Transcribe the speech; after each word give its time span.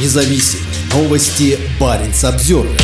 независим. 0.00 0.60
Новости 0.92 1.58
Баренц 1.80 2.24
Обзервер. 2.24 2.78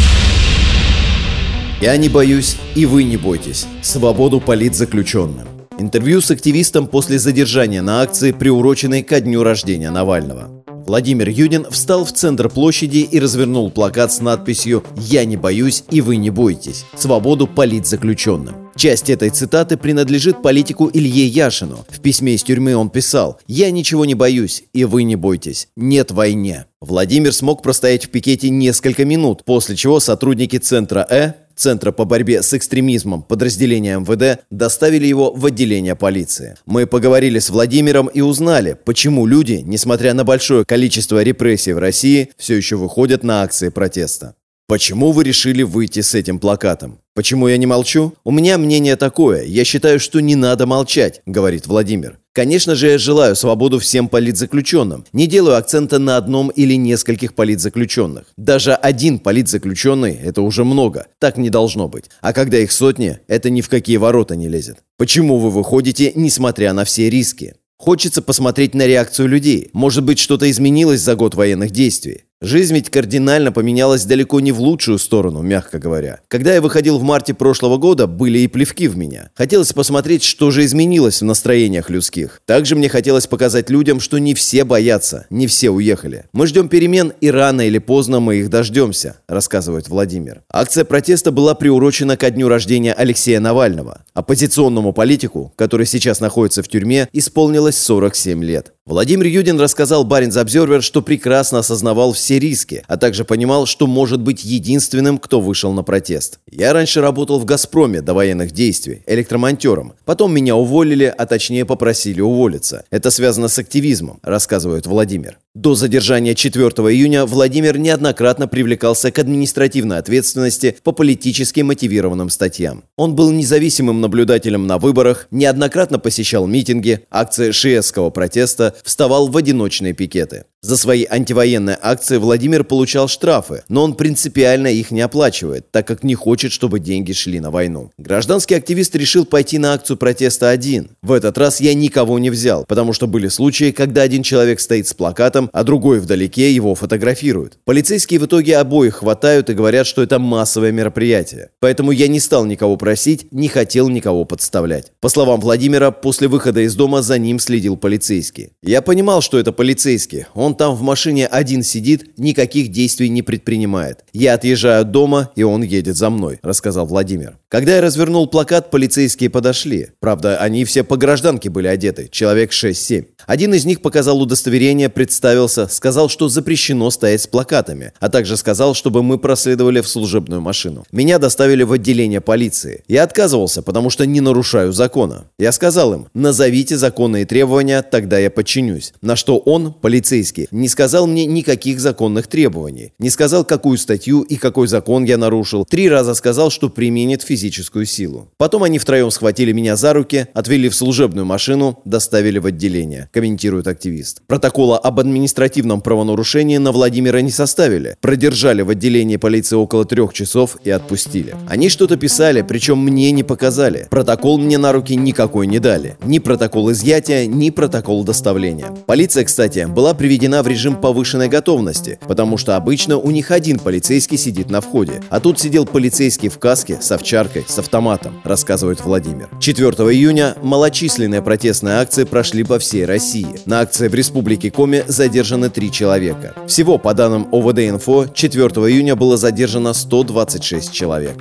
Я 1.80 1.96
не 1.96 2.08
боюсь, 2.08 2.56
и 2.74 2.86
вы 2.86 3.04
не 3.04 3.16
бойтесь. 3.16 3.66
Свободу 3.82 4.40
политзаключенным. 4.40 5.48
Интервью 5.78 6.20
с 6.20 6.30
активистом 6.30 6.86
после 6.86 7.18
задержания 7.18 7.82
на 7.82 8.02
акции, 8.02 8.32
приуроченной 8.32 9.02
ко 9.02 9.20
дню 9.20 9.42
рождения 9.42 9.90
Навального. 9.90 10.64
Владимир 10.86 11.28
Юдин 11.28 11.66
встал 11.70 12.04
в 12.04 12.12
центр 12.12 12.48
площади 12.48 12.98
и 12.98 13.20
развернул 13.20 13.70
плакат 13.70 14.12
с 14.12 14.20
надписью 14.20 14.84
«Я 14.96 15.24
не 15.24 15.36
боюсь, 15.36 15.84
и 15.90 16.00
вы 16.00 16.16
не 16.16 16.30
бойтесь. 16.30 16.84
Свободу 16.96 17.46
политзаключенным». 17.46 18.61
Часть 18.82 19.10
этой 19.10 19.30
цитаты 19.30 19.76
принадлежит 19.76 20.42
политику 20.42 20.90
Илье 20.92 21.24
Яшину. 21.24 21.86
В 21.88 22.00
письме 22.00 22.34
из 22.34 22.42
тюрьмы 22.42 22.74
он 22.74 22.90
писал 22.90 23.38
«Я 23.46 23.70
ничего 23.70 24.04
не 24.04 24.16
боюсь, 24.16 24.64
и 24.72 24.84
вы 24.84 25.04
не 25.04 25.14
бойтесь. 25.14 25.68
Нет 25.76 26.10
войне». 26.10 26.66
Владимир 26.80 27.32
смог 27.32 27.62
простоять 27.62 28.06
в 28.06 28.08
пикете 28.08 28.50
несколько 28.50 29.04
минут, 29.04 29.44
после 29.44 29.76
чего 29.76 30.00
сотрудники 30.00 30.56
Центра 30.56 31.06
«Э» 31.08 31.34
Центра 31.54 31.92
по 31.92 32.04
борьбе 32.04 32.42
с 32.42 32.54
экстремизмом 32.54 33.22
подразделения 33.22 34.00
МВД 34.00 34.42
доставили 34.50 35.06
его 35.06 35.32
в 35.32 35.46
отделение 35.46 35.94
полиции. 35.94 36.56
Мы 36.66 36.88
поговорили 36.88 37.38
с 37.38 37.50
Владимиром 37.50 38.08
и 38.08 38.20
узнали, 38.20 38.76
почему 38.84 39.26
люди, 39.26 39.62
несмотря 39.64 40.12
на 40.12 40.24
большое 40.24 40.64
количество 40.64 41.22
репрессий 41.22 41.72
в 41.72 41.78
России, 41.78 42.30
все 42.36 42.56
еще 42.56 42.74
выходят 42.74 43.22
на 43.22 43.44
акции 43.44 43.68
протеста. 43.68 44.34
Почему 44.66 45.12
вы 45.12 45.22
решили 45.22 45.62
выйти 45.62 46.00
с 46.00 46.16
этим 46.16 46.40
плакатом? 46.40 46.98
Почему 47.14 47.46
я 47.46 47.58
не 47.58 47.66
молчу? 47.66 48.14
У 48.24 48.30
меня 48.30 48.56
мнение 48.56 48.96
такое. 48.96 49.44
Я 49.44 49.64
считаю, 49.64 50.00
что 50.00 50.20
не 50.20 50.34
надо 50.34 50.66
молчать, 50.66 51.20
говорит 51.26 51.66
Владимир. 51.66 52.18
Конечно 52.32 52.74
же, 52.74 52.88
я 52.88 52.96
желаю 52.96 53.36
свободу 53.36 53.78
всем 53.78 54.08
политзаключенным. 54.08 55.04
Не 55.12 55.26
делаю 55.26 55.58
акцента 55.58 55.98
на 55.98 56.16
одном 56.16 56.48
или 56.48 56.72
нескольких 56.72 57.34
политзаключенных. 57.34 58.24
Даже 58.38 58.72
один 58.72 59.18
политзаключенный– 59.18 60.14
это 60.24 60.40
уже 60.40 60.64
много. 60.64 61.06
Так 61.18 61.36
не 61.36 61.50
должно 61.50 61.86
быть. 61.86 62.06
А 62.22 62.32
когда 62.32 62.56
их 62.56 62.72
сотни, 62.72 63.18
это 63.28 63.50
ни 63.50 63.60
в 63.60 63.68
какие 63.68 63.98
ворота 63.98 64.34
не 64.34 64.48
лезет. 64.48 64.78
Почему 64.96 65.36
вы 65.38 65.50
выходите, 65.50 66.12
несмотря 66.14 66.72
на 66.72 66.86
все 66.86 67.10
риски? 67.10 67.56
Хочется 67.76 68.22
посмотреть 68.22 68.74
на 68.74 68.86
реакцию 68.86 69.28
людей. 69.28 69.68
Может 69.74 70.04
быть, 70.04 70.18
что-то 70.18 70.50
изменилось 70.50 71.00
за 71.00 71.14
год 71.16 71.34
военных 71.34 71.72
действий. 71.72 72.24
Жизнь 72.44 72.74
ведь 72.74 72.90
кардинально 72.90 73.52
поменялась 73.52 74.04
далеко 74.04 74.40
не 74.40 74.50
в 74.50 74.60
лучшую 74.60 74.98
сторону, 74.98 75.42
мягко 75.42 75.78
говоря. 75.78 76.18
Когда 76.26 76.52
я 76.52 76.60
выходил 76.60 76.98
в 76.98 77.04
марте 77.04 77.34
прошлого 77.34 77.76
года, 77.76 78.08
были 78.08 78.40
и 78.40 78.48
плевки 78.48 78.88
в 78.88 78.96
меня. 78.96 79.30
Хотелось 79.36 79.72
посмотреть, 79.72 80.24
что 80.24 80.50
же 80.50 80.64
изменилось 80.64 81.20
в 81.20 81.24
настроениях 81.24 81.88
людских. 81.88 82.42
Также 82.44 82.74
мне 82.74 82.88
хотелось 82.88 83.28
показать 83.28 83.70
людям, 83.70 84.00
что 84.00 84.18
не 84.18 84.34
все 84.34 84.64
боятся, 84.64 85.26
не 85.30 85.46
все 85.46 85.70
уехали. 85.70 86.24
Мы 86.32 86.48
ждем 86.48 86.68
перемен, 86.68 87.12
и 87.20 87.30
рано 87.30 87.60
или 87.60 87.78
поздно 87.78 88.18
мы 88.18 88.34
их 88.38 88.50
дождемся, 88.50 89.18
рассказывает 89.28 89.88
Владимир. 89.88 90.42
Акция 90.52 90.84
протеста 90.84 91.30
была 91.30 91.54
приурочена 91.54 92.16
ко 92.16 92.28
дню 92.28 92.48
рождения 92.48 92.92
Алексея 92.92 93.38
Навального. 93.38 94.04
Оппозиционному 94.14 94.92
политику, 94.92 95.52
который 95.54 95.86
сейчас 95.86 96.18
находится 96.18 96.64
в 96.64 96.68
тюрьме, 96.68 97.08
исполнилось 97.12 97.78
47 97.78 98.42
лет. 98.42 98.71
Владимир 98.84 99.26
Юдин 99.26 99.60
рассказал 99.60 100.02
Баринс 100.02 100.36
Обзервер, 100.36 100.82
что 100.82 101.02
прекрасно 101.02 101.60
осознавал 101.60 102.12
все 102.12 102.40
риски, 102.40 102.82
а 102.88 102.96
также 102.96 103.24
понимал, 103.24 103.64
что 103.64 103.86
может 103.86 104.20
быть 104.20 104.42
единственным, 104.42 105.18
кто 105.18 105.40
вышел 105.40 105.72
на 105.72 105.84
протест. 105.84 106.40
«Я 106.50 106.72
раньше 106.72 107.00
работал 107.00 107.38
в 107.38 107.44
«Газпроме» 107.44 108.02
до 108.02 108.12
военных 108.12 108.50
действий, 108.50 109.04
электромонтером. 109.06 109.92
Потом 110.04 110.34
меня 110.34 110.56
уволили, 110.56 111.14
а 111.16 111.26
точнее 111.26 111.64
попросили 111.64 112.20
уволиться. 112.20 112.84
Это 112.90 113.12
связано 113.12 113.46
с 113.46 113.56
активизмом», 113.56 114.18
рассказывает 114.22 114.88
Владимир. 114.88 115.38
До 115.54 115.74
задержания 115.74 116.34
4 116.34 116.64
июня 116.64 117.26
Владимир 117.26 117.76
неоднократно 117.76 118.48
привлекался 118.48 119.10
к 119.12 119.18
административной 119.18 119.98
ответственности 119.98 120.78
по 120.82 120.92
политически 120.92 121.60
мотивированным 121.60 122.30
статьям. 122.30 122.84
Он 122.96 123.14
был 123.14 123.30
независимым 123.32 124.00
наблюдателем 124.00 124.66
на 124.66 124.78
выборах, 124.78 125.28
неоднократно 125.30 125.98
посещал 125.98 126.46
митинги, 126.46 127.04
акции 127.10 127.50
шиесского 127.50 128.08
протеста, 128.08 128.74
вставал 128.82 129.28
в 129.28 129.36
одиночные 129.36 129.92
пикеты. 129.92 130.46
За 130.64 130.76
свои 130.76 131.04
антивоенные 131.10 131.76
акции 131.82 132.18
Владимир 132.18 132.62
получал 132.62 133.08
штрафы, 133.08 133.64
но 133.68 133.82
он 133.82 133.94
принципиально 133.94 134.68
их 134.68 134.92
не 134.92 135.00
оплачивает, 135.00 135.68
так 135.72 135.88
как 135.88 136.04
не 136.04 136.14
хочет, 136.14 136.52
чтобы 136.52 136.78
деньги 136.78 137.10
шли 137.10 137.40
на 137.40 137.50
войну. 137.50 137.90
Гражданский 137.98 138.54
активист 138.54 138.94
решил 138.94 139.24
пойти 139.24 139.58
на 139.58 139.72
акцию 139.72 139.96
протеста 139.96 140.50
один. 140.50 140.90
В 141.02 141.10
этот 141.10 141.36
раз 141.36 141.60
я 141.60 141.74
никого 141.74 142.20
не 142.20 142.30
взял, 142.30 142.64
потому 142.64 142.92
что 142.92 143.08
были 143.08 143.26
случаи, 143.26 143.72
когда 143.72 144.02
один 144.02 144.22
человек 144.22 144.60
стоит 144.60 144.86
с 144.86 144.94
плакатом, 144.94 145.50
а 145.52 145.64
другой 145.64 145.98
вдалеке 145.98 146.52
его 146.52 146.76
фотографируют. 146.76 147.58
Полицейские 147.64 148.20
в 148.20 148.26
итоге 148.26 148.56
обоих 148.58 148.98
хватают 148.98 149.50
и 149.50 149.54
говорят, 149.54 149.88
что 149.88 150.00
это 150.00 150.20
массовое 150.20 150.70
мероприятие. 150.70 151.50
Поэтому 151.58 151.90
я 151.90 152.06
не 152.06 152.20
стал 152.20 152.44
никого 152.44 152.76
просить, 152.76 153.26
не 153.32 153.48
хотел 153.48 153.88
никого 153.88 154.24
подставлять. 154.24 154.92
По 155.00 155.08
словам 155.08 155.40
Владимира, 155.40 155.90
после 155.90 156.28
выхода 156.28 156.60
из 156.60 156.76
дома 156.76 157.02
за 157.02 157.18
ним 157.18 157.40
следил 157.40 157.76
полицейский. 157.76 158.50
Я 158.62 158.80
понимал, 158.80 159.22
что 159.22 159.40
это 159.40 159.50
полицейский. 159.50 160.26
Он 160.34 160.51
он 160.52 160.56
там 160.56 160.74
в 160.74 160.82
машине 160.82 161.26
один 161.26 161.62
сидит, 161.62 162.18
никаких 162.18 162.68
действий 162.68 163.08
не 163.08 163.22
предпринимает. 163.22 164.04
Я 164.12 164.34
отъезжаю 164.34 164.82
от 164.82 164.90
дома, 164.90 165.30
и 165.34 165.42
он 165.42 165.62
едет 165.62 165.96
за 165.96 166.10
мной»,– 166.10 166.40
рассказал 166.42 166.86
Владимир. 166.86 167.38
Когда 167.52 167.74
я 167.74 167.82
развернул 167.82 168.26
плакат, 168.28 168.70
полицейские 168.70 169.28
подошли. 169.28 169.88
Правда, 170.00 170.38
они 170.38 170.64
все 170.64 170.84
по 170.84 170.96
гражданке 170.96 171.50
были 171.50 171.66
одеты, 171.66 172.08
человек 172.10 172.50
6-7. 172.50 173.04
Один 173.26 173.52
из 173.52 173.66
них 173.66 173.82
показал 173.82 174.22
удостоверение, 174.22 174.88
представился, 174.88 175.68
сказал, 175.68 176.08
что 176.08 176.30
запрещено 176.30 176.90
стоять 176.90 177.20
с 177.20 177.26
плакатами, 177.26 177.92
а 178.00 178.08
также 178.08 178.38
сказал, 178.38 178.72
чтобы 178.72 179.02
мы 179.02 179.18
проследовали 179.18 179.82
в 179.82 179.88
служебную 179.88 180.40
машину. 180.40 180.86
Меня 180.92 181.18
доставили 181.18 181.62
в 181.62 181.72
отделение 181.72 182.22
полиции. 182.22 182.84
Я 182.88 183.02
отказывался, 183.02 183.60
потому 183.60 183.90
что 183.90 184.06
не 184.06 184.22
нарушаю 184.22 184.72
закона. 184.72 185.26
Я 185.38 185.52
сказал 185.52 185.92
им, 185.92 186.06
назовите 186.14 186.78
законные 186.78 187.26
требования, 187.26 187.82
тогда 187.82 188.18
я 188.18 188.30
подчинюсь. 188.30 188.94
На 189.02 189.14
что 189.14 189.36
он, 189.36 189.74
полицейский, 189.74 190.48
не 190.52 190.70
сказал 190.70 191.06
мне 191.06 191.26
никаких 191.26 191.80
законных 191.80 192.28
требований. 192.28 192.94
Не 192.98 193.10
сказал, 193.10 193.44
какую 193.44 193.76
статью 193.76 194.22
и 194.22 194.36
какой 194.36 194.68
закон 194.68 195.04
я 195.04 195.18
нарушил. 195.18 195.66
Три 195.66 195.90
раза 195.90 196.14
сказал, 196.14 196.50
что 196.50 196.70
применит 196.70 197.22
физическую 197.42 197.86
силу. 197.86 198.28
Потом 198.38 198.62
они 198.62 198.78
втроем 198.78 199.10
схватили 199.10 199.52
меня 199.52 199.76
за 199.76 199.92
руки, 199.92 200.26
отвели 200.34 200.68
в 200.68 200.74
служебную 200.74 201.26
машину, 201.26 201.80
доставили 201.84 202.38
в 202.38 202.46
отделение 202.46 203.08
комментирует 203.12 203.66
активист. 203.66 204.22
Протокола 204.26 204.78
об 204.78 205.00
административном 205.00 205.80
правонарушении 205.80 206.58
на 206.58 206.72
Владимира 206.72 207.20
не 207.20 207.30
составили. 207.30 207.96
Продержали 208.00 208.62
в 208.62 208.70
отделении 208.70 209.16
полиции 209.16 209.56
около 209.56 209.84
трех 209.84 210.12
часов 210.12 210.56
и 210.64 210.70
отпустили. 210.70 211.34
Они 211.48 211.68
что-то 211.68 211.96
писали, 211.96 212.42
причем 212.42 212.78
мне 212.78 213.10
не 213.10 213.22
показали. 213.22 213.86
Протокол 213.90 214.38
мне 214.38 214.58
на 214.58 214.72
руки 214.72 214.94
никакой 214.94 215.46
не 215.46 215.58
дали. 215.58 215.96
Ни 216.04 216.18
протокол 216.18 216.70
изъятия, 216.72 217.26
ни 217.26 217.50
протокол 217.50 218.04
доставления. 218.04 218.74
Полиция, 218.86 219.24
кстати, 219.24 219.66
была 219.68 219.94
приведена 219.94 220.42
в 220.42 220.46
режим 220.46 220.76
повышенной 220.76 221.28
готовности, 221.28 221.98
потому 222.06 222.36
что 222.36 222.56
обычно 222.56 222.98
у 222.98 223.10
них 223.10 223.30
один 223.30 223.58
полицейский 223.58 224.18
сидит 224.18 224.50
на 224.50 224.60
входе. 224.60 225.02
А 225.10 225.20
тут 225.20 225.40
сидел 225.40 225.66
полицейский 225.66 226.28
в 226.28 226.38
каске, 226.38 226.78
с 226.80 226.92
овчаркой, 226.92 227.31
с 227.46 227.58
автоматом, 227.58 228.20
рассказывает 228.24 228.84
Владимир. 228.84 229.28
4 229.40 229.68
июня 229.68 230.36
малочисленные 230.42 231.22
протестные 231.22 231.76
акции 231.76 232.04
прошли 232.04 232.44
по 232.44 232.58
всей. 232.58 232.82
России. 232.84 233.26
На 233.46 233.60
акции 233.60 233.88
в 233.88 233.94
Республике 233.94 234.50
Коми 234.50 234.84
задержаны 234.86 235.50
три 235.50 235.70
человека. 235.70 236.34
Всего, 236.46 236.78
по 236.78 236.94
данным 236.94 237.28
ОВД-Инфо, 237.32 238.12
4 238.12 238.44
июня 238.70 238.96
было 238.96 239.16
задержано 239.16 239.72
126 239.72 240.72
человек. 240.72 241.16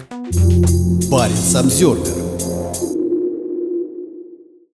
Парень 1.09 1.35
Самсервер 1.35 2.30